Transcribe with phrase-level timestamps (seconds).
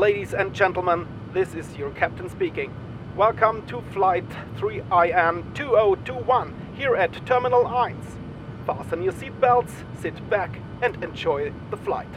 [0.00, 2.72] Ladies and gentlemen, this is your captain speaking.
[3.14, 4.24] Welcome to flight
[4.56, 7.94] 3IN 2021 here at Terminal 1.
[8.64, 12.08] Fasten your seatbelts, sit back and enjoy the flight.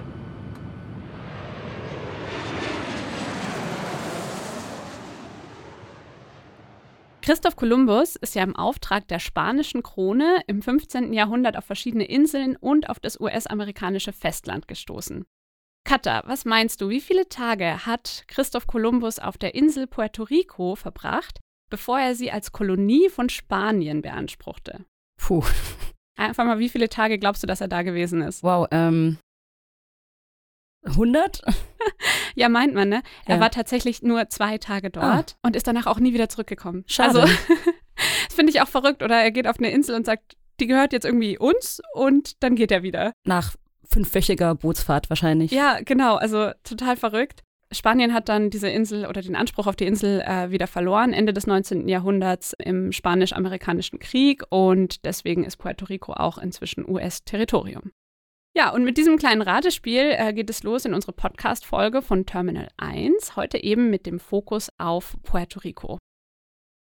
[7.22, 11.12] Christoph Kolumbus ist ja im Auftrag der spanischen Krone im 15.
[11.12, 15.26] Jahrhundert auf verschiedene Inseln und auf das US-amerikanische Festland gestoßen.
[15.86, 20.76] Katha, was meinst du, wie viele Tage hat Christoph Kolumbus auf der Insel Puerto Rico
[20.76, 24.86] verbracht, bevor er sie als Kolonie von Spanien beanspruchte?
[25.18, 25.44] Puh.
[26.18, 28.44] Einfach mal, wie viele Tage glaubst du, dass er da gewesen ist?
[28.44, 29.18] Wow, ähm.
[30.86, 31.42] 100?
[32.36, 33.02] ja, meint man, ne?
[33.26, 33.42] Er Ja.
[33.42, 36.84] war tatsächlich nur zwei Tage dort und ist danach auch nie wieder zurückgekommen.
[36.88, 37.22] Schade.
[37.22, 37.34] Also,
[38.28, 39.02] das finde ich auch verrückt.
[39.02, 42.56] Oder er geht auf eine Insel und sagt, die gehört jetzt irgendwie uns und dann
[42.56, 43.14] geht er wieder.
[43.26, 43.56] Nach
[43.94, 45.52] fünfwöchiger Bootsfahrt wahrscheinlich.
[45.52, 46.16] Ja, genau.
[46.16, 47.44] Also total verrückt.
[47.72, 51.34] Spanien hat dann diese Insel oder den Anspruch auf die Insel äh, wieder verloren, Ende
[51.34, 51.88] des 19.
[51.88, 57.92] Jahrhunderts im Spanisch-Amerikanischen Krieg und deswegen ist Puerto Rico auch inzwischen US-Territorium.
[58.56, 62.68] Ja, und mit diesem kleinen Ratespiel äh, geht es los in unsere Podcast-Folge von Terminal
[62.78, 65.98] 1, heute eben mit dem Fokus auf Puerto Rico.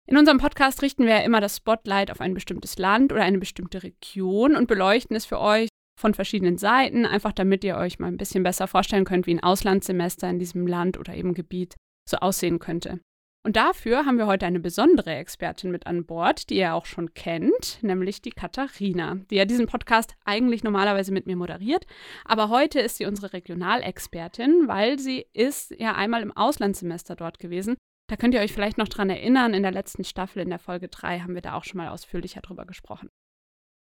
[0.07, 3.39] In unserem Podcast richten wir ja immer das Spotlight auf ein bestimmtes Land oder eine
[3.39, 8.07] bestimmte Region und beleuchten es für euch von verschiedenen Seiten, einfach damit ihr euch mal
[8.07, 11.75] ein bisschen besser vorstellen könnt, wie ein Auslandssemester in diesem Land oder eben Gebiet
[12.09, 13.01] so aussehen könnte.
[13.45, 17.15] Und dafür haben wir heute eine besondere Expertin mit an Bord, die ihr auch schon
[17.15, 21.87] kennt, nämlich die Katharina, die ja diesen Podcast eigentlich normalerweise mit mir moderiert.
[22.25, 27.77] Aber heute ist sie unsere Regionalexpertin, weil sie ist ja einmal im Auslandssemester dort gewesen.
[28.09, 30.89] Da könnt ihr euch vielleicht noch dran erinnern, in der letzten Staffel, in der Folge
[30.89, 33.09] 3, haben wir da auch schon mal ausführlicher drüber gesprochen.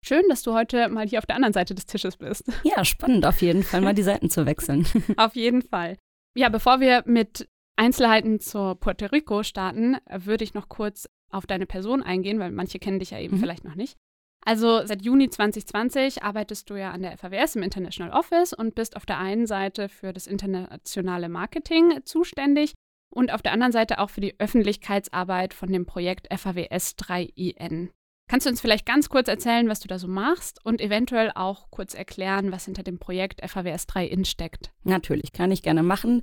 [0.05, 2.45] Schön, dass du heute mal hier auf der anderen Seite des Tisches bist.
[2.65, 4.87] Ja, spannend auf jeden Fall, mal die Seiten zu wechseln.
[5.17, 5.97] Auf jeden Fall.
[6.37, 11.67] Ja, bevor wir mit Einzelheiten zur Puerto Rico starten, würde ich noch kurz auf deine
[11.67, 13.41] Person eingehen, weil manche kennen dich ja eben Mhm.
[13.41, 13.97] vielleicht noch nicht.
[14.45, 18.97] Also seit Juni 2020 arbeitest du ja an der FAWS im International Office und bist
[18.97, 22.75] auf der einen Seite für das internationale Marketing zuständig
[23.15, 27.91] und auf der anderen Seite auch für die Öffentlichkeitsarbeit von dem Projekt FAWS 3IN.
[28.33, 31.71] Kannst du uns vielleicht ganz kurz erzählen, was du da so machst und eventuell auch
[31.71, 34.73] kurz erklären, was hinter dem Projekt FAWS 3IN steckt?
[34.85, 36.23] Natürlich, kann ich gerne machen.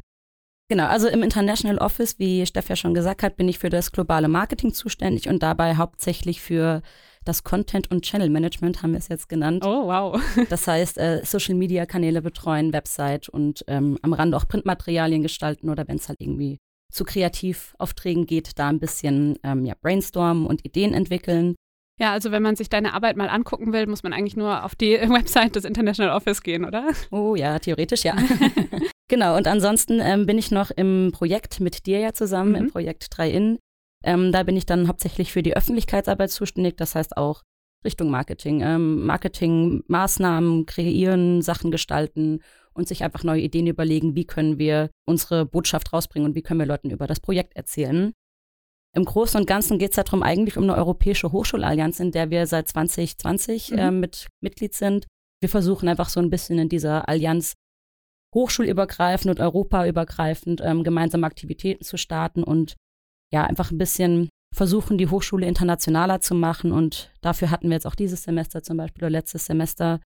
[0.70, 3.92] Genau, also im International Office, wie Steff ja schon gesagt hat, bin ich für das
[3.92, 6.81] globale Marketing zuständig und dabei hauptsächlich für
[7.25, 9.64] das Content- und Channel-Management, haben wir es jetzt genannt.
[9.64, 10.20] Oh, wow.
[10.50, 15.97] Das heißt, äh, Social-Media-Kanäle betreuen, Website und ähm, am Rande auch Printmaterialien gestalten oder wenn
[15.97, 16.58] es halt irgendwie
[16.91, 21.53] zu Kreativaufträgen geht, da ein bisschen ähm, ja, brainstormen und Ideen entwickeln.
[21.99, 24.73] Ja, also wenn man sich deine Arbeit mal angucken will, muss man eigentlich nur auf
[24.75, 26.87] die Website des International Office gehen, oder?
[27.11, 28.15] Oh ja, theoretisch ja.
[29.09, 32.55] genau, und ansonsten ähm, bin ich noch im Projekt mit dir ja zusammen, Mhm.
[32.57, 33.57] im Projekt 3in.
[34.03, 37.43] Ähm, da bin ich dann hauptsächlich für die Öffentlichkeitsarbeit zuständig, das heißt auch
[37.83, 38.61] Richtung Marketing.
[38.61, 42.41] Ähm, Marketingmaßnahmen kreieren, Sachen gestalten
[42.73, 46.59] und sich einfach neue Ideen überlegen, wie können wir unsere Botschaft rausbringen und wie können
[46.59, 48.13] wir Leuten über das Projekt erzählen.
[48.95, 52.47] Im Großen und Ganzen geht es darum, eigentlich um eine europäische Hochschulallianz, in der wir
[52.47, 53.77] seit 2020 Mhm.
[53.77, 55.05] äh, mit Mitglied sind.
[55.41, 57.53] Wir versuchen einfach so ein bisschen in dieser Allianz
[58.35, 62.75] hochschulübergreifend und europaübergreifend ähm, gemeinsame Aktivitäten zu starten und
[63.33, 66.72] ja, einfach ein bisschen versuchen, die Hochschule internationaler zu machen.
[66.72, 69.99] Und dafür hatten wir jetzt auch dieses Semester zum Beispiel oder letztes Semester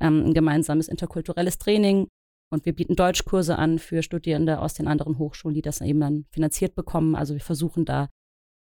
[0.00, 2.08] ähm, ein gemeinsames interkulturelles Training.
[2.50, 6.24] Und wir bieten Deutschkurse an für Studierende aus den anderen Hochschulen, die das eben dann
[6.30, 7.14] finanziert bekommen.
[7.14, 8.08] Also wir versuchen da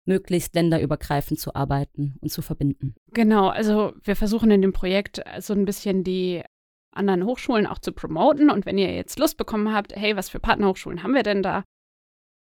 [0.07, 2.95] möglichst länderübergreifend zu arbeiten und zu verbinden.
[3.13, 6.43] Genau, also wir versuchen in dem Projekt so ein bisschen die
[6.95, 8.51] anderen Hochschulen auch zu promoten.
[8.51, 11.65] Und wenn ihr jetzt Lust bekommen habt, hey, was für Partnerhochschulen haben wir denn da?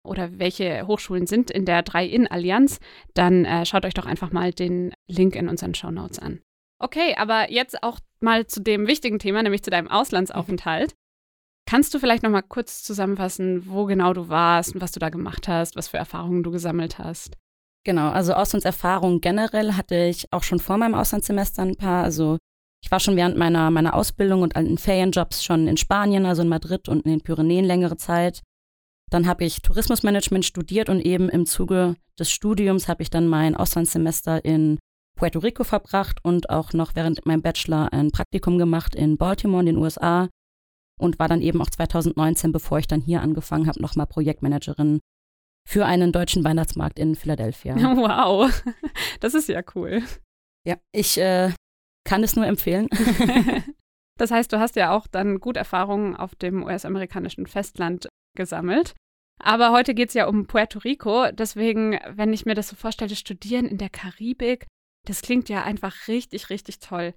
[0.06, 2.78] Oder welche Hochschulen sind in der 3-In-Allianz,
[3.14, 6.41] dann äh, schaut euch doch einfach mal den Link in unseren Shownotes an.
[6.78, 10.94] Okay, aber jetzt auch mal zu dem wichtigen Thema, nämlich zu deinem Auslandsaufenthalt.
[11.66, 15.08] Kannst du vielleicht noch mal kurz zusammenfassen, wo genau du warst und was du da
[15.08, 17.38] gemacht hast, was für Erfahrungen du gesammelt hast?
[17.84, 22.02] Genau, also Auslandserfahrungen generell hatte ich auch schon vor meinem Auslandssemester ein paar.
[22.02, 22.38] Also
[22.82, 26.48] ich war schon während meiner, meiner Ausbildung und in Ferienjobs schon in Spanien, also in
[26.48, 28.42] Madrid und in den Pyrenäen längere Zeit.
[29.10, 33.54] Dann habe ich Tourismusmanagement studiert und eben im Zuge des Studiums habe ich dann mein
[33.54, 34.78] Auslandssemester in
[35.16, 39.66] Puerto Rico verbracht und auch noch während meinem Bachelor ein Praktikum gemacht in Baltimore in
[39.66, 40.28] den USA
[40.98, 45.00] und war dann eben auch 2019, bevor ich dann hier angefangen habe, nochmal Projektmanagerin
[45.66, 47.75] für einen deutschen Weihnachtsmarkt in Philadelphia.
[47.96, 48.62] Wow,
[49.20, 50.02] das ist ja cool.
[50.66, 51.52] Ja, ich äh,
[52.05, 52.88] kann es nur empfehlen.
[54.19, 58.94] das heißt, du hast ja auch dann gut Erfahrungen auf dem US-amerikanischen Festland gesammelt.
[59.43, 61.31] Aber heute geht es ja um Puerto Rico.
[61.32, 64.66] Deswegen, wenn ich mir das so vorstelle, studieren in der Karibik,
[65.06, 67.14] das klingt ja einfach richtig, richtig toll.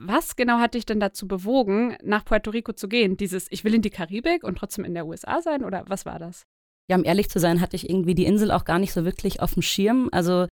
[0.00, 3.16] Was genau hat dich denn dazu bewogen, nach Puerto Rico zu gehen?
[3.16, 6.18] Dieses, ich will in die Karibik und trotzdem in der USA sein oder was war
[6.18, 6.44] das?
[6.90, 9.40] Ja, um ehrlich zu sein, hatte ich irgendwie die Insel auch gar nicht so wirklich
[9.40, 10.08] auf dem Schirm.
[10.10, 10.46] Also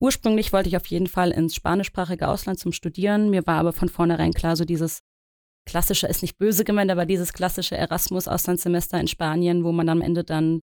[0.00, 3.30] ursprünglich wollte ich auf jeden Fall ins spanischsprachige Ausland zum Studieren.
[3.30, 5.00] Mir war aber von vornherein klar, so dieses
[5.66, 10.24] klassische ist nicht böse gemeint, aber dieses klassische Erasmus-Auslandssemester in Spanien, wo man am Ende
[10.24, 10.60] dann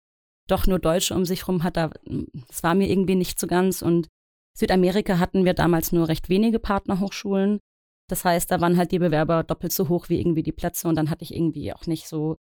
[0.49, 3.82] doch nur Deutsche um sich rum hat, das war mir irgendwie nicht so ganz.
[3.82, 4.08] Und
[4.56, 7.61] Südamerika hatten wir damals nur recht wenige Partnerhochschulen.
[8.08, 10.96] Das heißt, da waren halt die Bewerber doppelt so hoch wie irgendwie die Plätze und
[10.96, 12.37] dann hatte ich irgendwie auch nicht so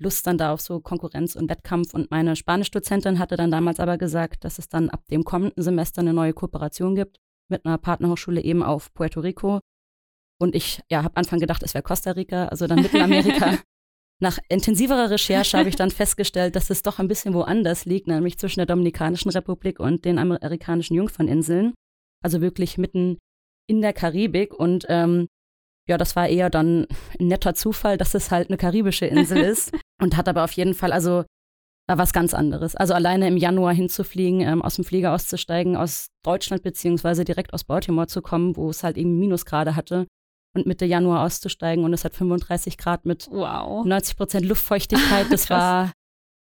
[0.00, 1.92] Lust dann da auf so Konkurrenz und Wettkampf.
[1.94, 6.00] Und meine Spanischdozentin hatte dann damals aber gesagt, dass es dann ab dem kommenden Semester
[6.00, 7.18] eine neue Kooperation gibt
[7.48, 9.60] mit einer Partnerhochschule eben auf Puerto Rico.
[10.40, 13.58] Und ich ja, habe Anfang gedacht, es wäre Costa Rica, also dann Mittelamerika.
[14.22, 18.38] Nach intensiverer Recherche habe ich dann festgestellt, dass es doch ein bisschen woanders liegt, nämlich
[18.38, 21.74] zwischen der Dominikanischen Republik und den amerikanischen Jungferninseln.
[22.22, 23.18] Also wirklich mitten
[23.66, 25.26] in der Karibik und ähm,
[25.88, 26.86] ja, das war eher dann
[27.18, 30.74] ein netter Zufall, dass es halt eine karibische Insel ist und hat aber auf jeden
[30.74, 31.24] Fall, also
[31.88, 32.76] war was ganz anderes.
[32.76, 37.64] Also alleine im Januar hinzufliegen, ähm, aus dem Flieger auszusteigen, aus Deutschland beziehungsweise direkt aus
[37.64, 40.06] Baltimore zu kommen, wo es halt eben Minusgrade hatte
[40.54, 43.84] und Mitte Januar auszusteigen und es hat 35 Grad mit wow.
[43.84, 45.26] 90 Prozent Luftfeuchtigkeit.
[45.30, 45.92] Das war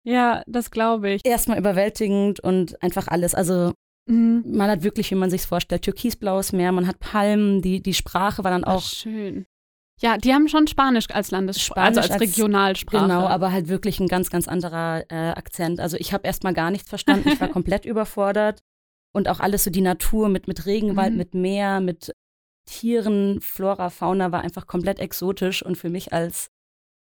[0.06, 1.22] ja, das glaube ich.
[1.24, 3.34] Erstmal überwältigend und einfach alles.
[3.34, 3.72] Also
[4.06, 4.44] Mhm.
[4.46, 8.44] Man hat wirklich, wie man sich vorstellt, türkisblaues Meer, man hat Palmen, die, die Sprache
[8.44, 8.84] war dann auch.
[8.84, 9.46] Ach, schön.
[10.04, 13.06] Ja, die haben schon Spanisch als Landessprache, also als, als Regionalsprache.
[13.06, 15.80] Genau, aber halt wirklich ein ganz, ganz anderer äh, Akzent.
[15.80, 18.60] Also ich habe erstmal gar nichts verstanden, ich war komplett überfordert.
[19.16, 21.18] Und auch alles so die Natur mit, mit Regenwald, mhm.
[21.18, 22.14] mit Meer, mit
[22.66, 26.50] Tieren, Flora, Fauna war einfach komplett exotisch und für mich als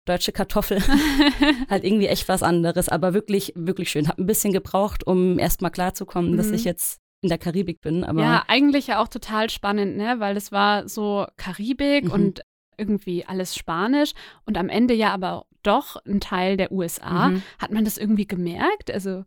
[0.05, 0.81] deutsche Kartoffel.
[1.69, 4.07] halt irgendwie echt was anderes, aber wirklich, wirklich schön.
[4.07, 6.37] Hab ein bisschen gebraucht, um erstmal klarzukommen, mhm.
[6.37, 8.03] dass ich jetzt in der Karibik bin.
[8.03, 10.15] Aber ja, eigentlich ja auch total spannend, ne?
[10.19, 12.11] Weil das war so Karibik mhm.
[12.11, 12.41] und
[12.79, 14.13] irgendwie alles Spanisch
[14.45, 17.29] und am Ende ja aber doch ein Teil der USA.
[17.29, 17.43] Mhm.
[17.59, 18.91] Hat man das irgendwie gemerkt?
[18.91, 19.25] Also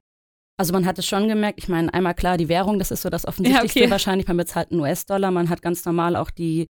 [0.59, 3.11] also man hat es schon gemerkt, ich meine, einmal klar, die Währung, das ist so
[3.11, 3.91] das Offensichtlichste ja, okay.
[3.91, 6.67] wahrscheinlich, man bezahlt einen US-Dollar, man hat ganz normal auch die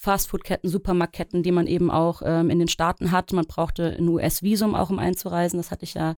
[0.00, 3.32] Fastfood-Ketten, Supermarktketten, die man eben auch ähm, in den Staaten hat.
[3.32, 5.58] Man brauchte ein US-Visum auch, um einzureisen.
[5.58, 6.14] Das hatte ich ja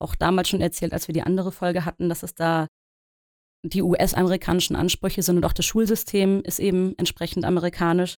[0.00, 2.66] auch damals schon erzählt, als wir die andere Folge hatten, dass es da
[3.64, 8.16] die US-amerikanischen Ansprüche sind und auch das Schulsystem ist eben entsprechend amerikanisch.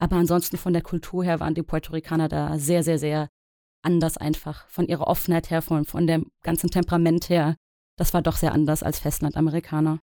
[0.00, 3.28] Aber ansonsten von der Kultur her waren die Puerto Ricaner da sehr, sehr, sehr
[3.82, 4.66] anders einfach.
[4.68, 7.54] Von ihrer Offenheit her, von, von dem ganzen Temperament her.
[7.96, 9.98] Das war doch sehr anders als Festlandamerikaner.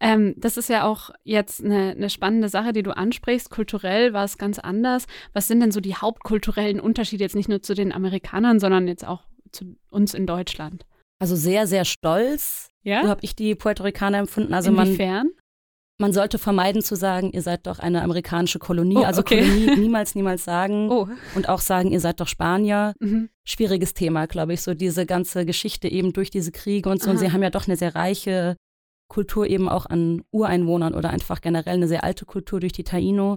[0.00, 3.50] Ähm, das ist ja auch jetzt eine, eine, spannende Sache, die du ansprichst.
[3.50, 5.06] Kulturell war es ganz anders.
[5.34, 9.06] Was sind denn so die hauptkulturellen Unterschiede jetzt nicht nur zu den Amerikanern, sondern jetzt
[9.06, 10.86] auch zu uns in Deutschland?
[11.18, 12.70] Also sehr, sehr stolz.
[12.82, 13.02] Ja?
[13.02, 14.54] So habe ich die Puerto Ricaner empfunden.
[14.54, 15.26] Also Inwiefern?
[15.26, 15.34] Man,
[16.00, 18.96] man sollte vermeiden zu sagen, ihr seid doch eine amerikanische Kolonie.
[18.96, 19.42] Oh, also okay.
[19.42, 20.90] Kolonie niemals, niemals sagen.
[20.90, 21.08] Oh.
[21.34, 22.94] Und auch sagen, ihr seid doch Spanier.
[23.00, 23.28] Mhm.
[23.44, 24.62] Schwieriges Thema, glaube ich.
[24.62, 27.06] So diese ganze Geschichte eben durch diese Kriege und so.
[27.06, 27.12] Aha.
[27.12, 28.56] Und sie haben ja doch eine sehr reiche
[29.08, 33.32] Kultur eben auch an Ureinwohnern oder einfach generell eine sehr alte Kultur durch die Taino.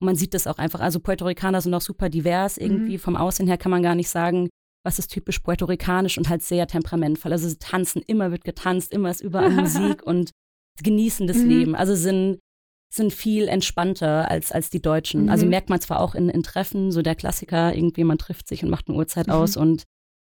[0.00, 0.80] Und man sieht das auch einfach.
[0.80, 2.94] Also Puerto Ricaner sind auch super divers irgendwie.
[2.94, 3.00] Mhm.
[3.00, 4.48] Vom Aussehen her kann man gar nicht sagen,
[4.84, 7.30] was ist typisch puerto-ricanisch und halt sehr temperamentvoll.
[7.30, 10.32] Also sie tanzen, immer wird getanzt, immer ist überall Musik und
[10.82, 11.48] genießen das mhm.
[11.48, 11.74] Leben.
[11.74, 12.38] Also sind,
[12.92, 15.20] sind viel entspannter als, als die Deutschen.
[15.20, 15.30] Also mhm.
[15.30, 18.62] Also merkt man zwar auch in, in Treffen, so der Klassiker, irgendwie man trifft sich
[18.62, 19.32] und macht eine Uhrzeit mhm.
[19.32, 19.84] aus und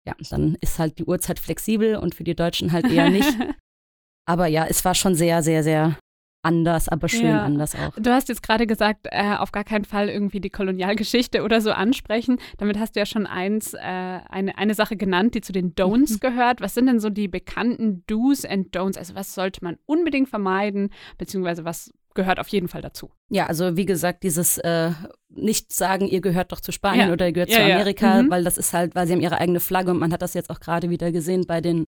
[0.07, 3.29] ja, dann ist halt die Uhrzeit flexibel und für die Deutschen halt eher nicht.
[4.27, 5.97] Aber ja, es war schon sehr, sehr, sehr
[6.43, 7.43] anders, aber schön ja.
[7.43, 7.93] anders auch.
[7.95, 11.71] Du hast jetzt gerade gesagt, äh, auf gar keinen Fall irgendwie die Kolonialgeschichte oder so
[11.71, 12.39] ansprechen.
[12.57, 16.13] Damit hast du ja schon eins, äh, eine, eine Sache genannt, die zu den Don'ts
[16.13, 16.19] mhm.
[16.19, 16.61] gehört.
[16.61, 18.97] Was sind denn so die bekannten Do's and Don'ts?
[18.97, 23.11] Also was sollte man unbedingt vermeiden, beziehungsweise was gehört auf jeden Fall dazu?
[23.29, 24.91] Ja, also wie gesagt, dieses äh,
[25.29, 27.13] nicht sagen, ihr gehört doch zu Spanien ja.
[27.13, 28.29] oder ihr gehört ja, zu Amerika, mhm.
[28.29, 30.49] weil das ist halt, weil sie haben ihre eigene Flagge und man hat das jetzt
[30.49, 31.85] auch gerade wieder gesehen bei den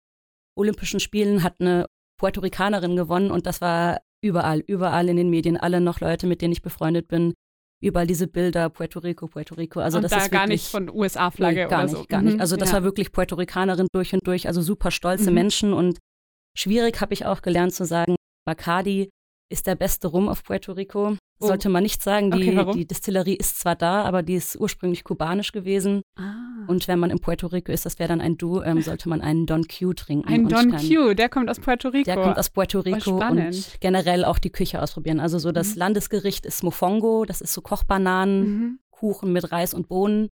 [0.56, 1.86] Olympischen Spielen, hat eine
[2.18, 6.42] Puerto Ricanerin gewonnen und das war überall, überall in den Medien, alle noch Leute, mit
[6.42, 7.34] denen ich befreundet bin.
[7.82, 9.80] Überall diese Bilder, Puerto Rico, Puerto Rico.
[9.80, 12.04] Also und das da ist gar nicht von USA-Flagge oder nicht, so.
[12.06, 12.74] Gar nicht, Also das ja.
[12.74, 15.34] war wirklich Puerto Ricanerin durch und durch, also super stolze mhm.
[15.34, 15.98] Menschen und
[16.56, 19.08] schwierig habe ich auch gelernt zu sagen, Bacardi
[19.50, 21.16] ist der beste Rum auf Puerto Rico.
[21.42, 21.46] Oh.
[21.46, 22.30] Sollte man nicht sagen.
[22.30, 26.02] Die, okay, die Distillerie ist zwar da, aber die ist ursprünglich kubanisch gewesen.
[26.16, 26.34] Ah.
[26.66, 29.22] Und wenn man in Puerto Rico ist, das wäre dann ein Du, ähm, sollte man
[29.22, 30.28] einen Don Q trinken.
[30.28, 32.04] Ein Don Q, der kommt aus Puerto Rico.
[32.04, 35.18] Der kommt aus Puerto Rico und generell auch die Küche ausprobieren.
[35.18, 35.78] Also so das mhm.
[35.78, 38.78] Landesgericht ist Mofongo, das ist so Kochbananen, mhm.
[38.90, 40.28] Kuchen mit Reis und Bohnen.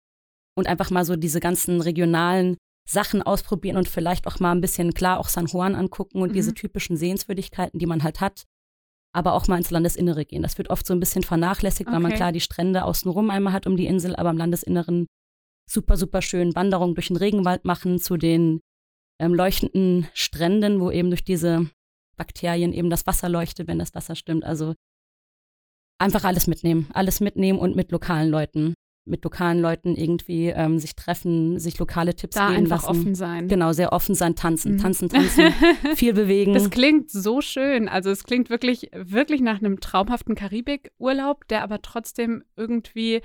[0.56, 2.58] Und einfach mal so diese ganzen regionalen
[2.90, 6.34] Sachen ausprobieren und vielleicht auch mal ein bisschen klar auch San Juan angucken und mhm.
[6.34, 8.44] diese typischen Sehenswürdigkeiten, die man halt hat,
[9.14, 10.44] aber auch mal ins Landesinnere gehen.
[10.44, 11.96] Das wird oft so ein bisschen vernachlässigt, okay.
[11.96, 15.08] weil man klar die Strände außenrum einmal hat um die Insel, aber im Landesinneren
[15.70, 18.62] super, super schön Wanderungen durch den Regenwald machen zu den
[19.20, 21.70] ähm, leuchtenden Stränden, wo eben durch diese
[22.18, 24.44] Bakterien eben das Wasser leuchtet, wenn das Wasser stimmt.
[24.44, 24.76] Also
[26.00, 28.74] einfach alles mitnehmen, alles mitnehmen und mit lokalen Leuten,
[29.08, 33.00] mit lokalen Leuten irgendwie ähm, sich treffen, sich lokale Tipps da geben einfach lassen.
[33.00, 33.48] offen sein.
[33.48, 34.78] Genau, sehr offen sein, tanzen, mhm.
[34.80, 35.52] tanzen, tanzen,
[35.96, 36.54] viel bewegen.
[36.54, 37.88] Das klingt so schön.
[37.90, 43.22] Also es klingt wirklich, wirklich nach einem traumhaften Karibikurlaub, der aber trotzdem irgendwie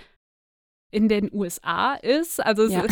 [0.93, 2.45] in den USA ist.
[2.45, 2.85] Also ja.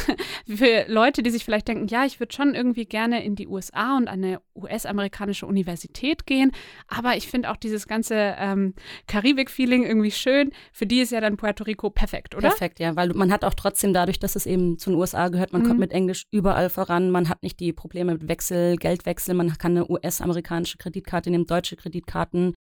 [0.46, 3.96] für Leute, die sich vielleicht denken, ja, ich würde schon irgendwie gerne in die USA
[3.96, 6.52] und an eine US-amerikanische Universität gehen,
[6.86, 8.74] aber ich finde auch dieses ganze ähm,
[9.08, 10.52] Karibik-Feeling irgendwie schön.
[10.72, 12.48] Für die ist ja dann Puerto Rico perfekt, oder?
[12.48, 15.52] Perfekt, ja, weil man hat auch trotzdem dadurch, dass es eben zu den USA gehört,
[15.54, 15.66] man mhm.
[15.66, 19.72] kommt mit Englisch überall voran, man hat nicht die Probleme mit Wechsel, Geldwechsel, man kann
[19.72, 22.54] eine US-amerikanische Kreditkarte nehmen, deutsche Kreditkarten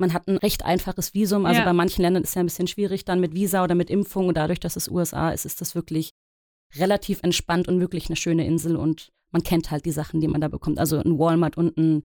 [0.00, 1.46] man hat ein recht einfaches Visum.
[1.46, 1.64] Also ja.
[1.64, 4.28] bei manchen Ländern ist es ja ein bisschen schwierig dann mit Visa oder mit Impfung.
[4.28, 6.10] Und dadurch, dass es USA ist, ist das wirklich
[6.76, 8.76] relativ entspannt und wirklich eine schöne Insel.
[8.76, 10.78] Und man kennt halt die Sachen, die man da bekommt.
[10.78, 12.02] Also ein Walmart und ein,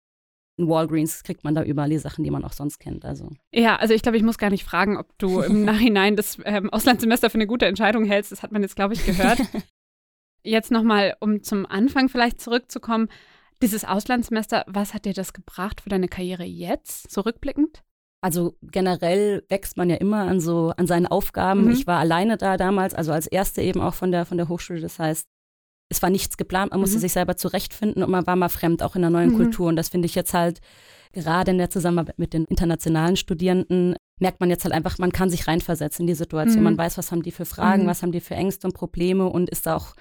[0.59, 3.05] ein Walgreens kriegt man da überall die Sachen, die man auch sonst kennt.
[3.05, 3.29] Also.
[3.51, 6.69] Ja, also ich glaube, ich muss gar nicht fragen, ob du im Nachhinein das ähm,
[6.69, 8.31] Auslandssemester für eine gute Entscheidung hältst.
[8.31, 9.39] Das hat man jetzt, glaube ich, gehört.
[10.43, 13.09] jetzt nochmal, um zum Anfang vielleicht zurückzukommen.
[13.62, 17.83] Dieses Auslandssemester, was hat dir das gebracht für deine Karriere jetzt, so rückblickend?
[18.21, 21.65] Also generell wächst man ja immer an so an seinen Aufgaben.
[21.65, 21.71] Mhm.
[21.71, 24.81] Ich war alleine da damals, also als erste eben auch von der von der Hochschule.
[24.81, 25.27] Das heißt,
[25.89, 27.01] es war nichts geplant, man musste mhm.
[27.01, 29.38] sich selber zurechtfinden und man war mal fremd, auch in einer neuen mhm.
[29.38, 29.67] Kultur.
[29.67, 30.59] Und das finde ich jetzt halt
[31.13, 35.29] gerade in der Zusammenarbeit mit den internationalen Studierenden merkt man jetzt halt einfach, man kann
[35.29, 36.63] sich reinversetzen in die Situation.
[36.63, 36.77] Man mhm.
[36.79, 37.88] weiß, was haben die für Fragen, mhm.
[37.88, 39.93] was haben die für Ängste und Probleme und ist da auch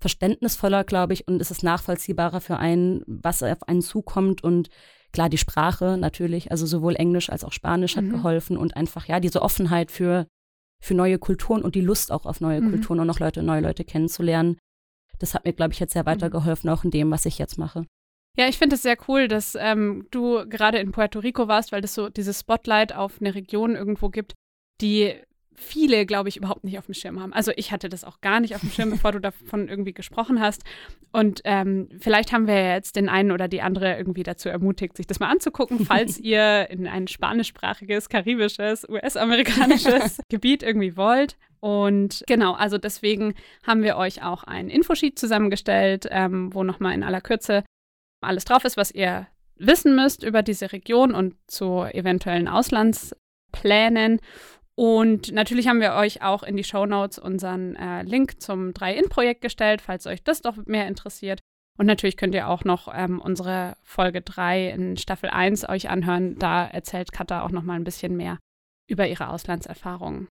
[0.00, 4.70] verständnisvoller, glaube ich, und ist es nachvollziehbarer für einen, was auf einen zukommt und
[5.12, 8.10] klar die Sprache natürlich, also sowohl Englisch als auch Spanisch hat mhm.
[8.12, 10.26] geholfen und einfach ja diese Offenheit für
[10.82, 12.70] für neue Kulturen und die Lust auch auf neue mhm.
[12.70, 14.58] Kulturen und noch Leute, neue Leute kennenzulernen.
[15.18, 16.06] Das hat mir, glaube ich, jetzt sehr mhm.
[16.06, 17.84] weitergeholfen, auch in dem, was ich jetzt mache.
[18.38, 21.82] Ja, ich finde es sehr cool, dass ähm, du gerade in Puerto Rico warst, weil
[21.82, 24.32] das so dieses Spotlight auf eine Region irgendwo gibt,
[24.80, 25.14] die
[25.60, 27.32] viele, glaube ich, überhaupt nicht auf dem Schirm haben.
[27.32, 30.40] Also ich hatte das auch gar nicht auf dem Schirm, bevor du davon irgendwie gesprochen
[30.40, 30.62] hast.
[31.12, 34.96] Und ähm, vielleicht haben wir ja jetzt den einen oder die andere irgendwie dazu ermutigt,
[34.96, 41.36] sich das mal anzugucken, falls ihr in ein spanischsprachiges, karibisches, US-amerikanisches Gebiet irgendwie wollt.
[41.60, 43.34] Und genau, also deswegen
[43.66, 47.64] haben wir euch auch ein Infosheet zusammengestellt, ähm, wo nochmal in aller Kürze
[48.22, 49.26] alles drauf ist, was ihr
[49.56, 54.20] wissen müsst über diese Region und zu eventuellen Auslandsplänen.
[54.80, 59.42] Und natürlich haben wir euch auch in die Show Notes unseren äh, Link zum 3-In-Projekt
[59.42, 61.40] gestellt, falls euch das doch mehr interessiert.
[61.78, 66.38] Und natürlich könnt ihr auch noch ähm, unsere Folge 3 in Staffel 1 euch anhören.
[66.38, 68.38] Da erzählt Katha auch noch mal ein bisschen mehr
[68.88, 70.28] über ihre Auslandserfahrungen.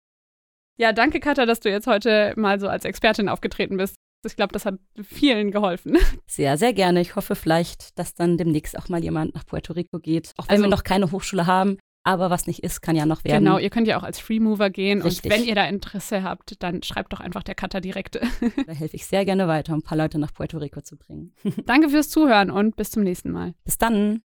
[0.77, 3.95] Ja, danke Katha, dass du jetzt heute mal so als Expertin aufgetreten bist.
[4.25, 5.97] Ich glaube, das hat vielen geholfen.
[6.27, 6.99] Sehr, sehr gerne.
[6.99, 10.33] Ich hoffe vielleicht, dass dann demnächst auch mal jemand nach Puerto Rico geht.
[10.35, 13.23] Auch wenn also, wir noch keine Hochschule haben, aber was nicht ist, kann ja noch
[13.23, 13.43] werden.
[13.43, 15.01] Genau, ihr könnt ja auch als Freemover gehen.
[15.01, 15.31] Richtig.
[15.31, 18.15] Und wenn ihr da Interesse habt, dann schreibt doch einfach der Cutter direkt.
[18.67, 21.33] da helfe ich sehr gerne weiter, um ein paar Leute nach Puerto Rico zu bringen.
[21.65, 23.53] Danke fürs Zuhören und bis zum nächsten Mal.
[23.63, 24.21] Bis dann.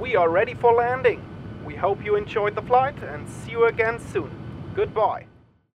[0.00, 1.20] We are ready for landing.
[1.66, 4.30] We hope you enjoyed the flight and see you again soon.
[4.76, 5.26] Goodbye.